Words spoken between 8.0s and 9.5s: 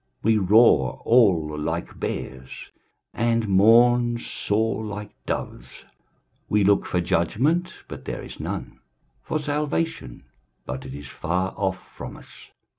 there is none; for